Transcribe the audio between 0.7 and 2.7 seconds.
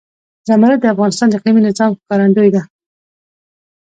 د افغانستان د اقلیمي نظام ښکارندوی ده.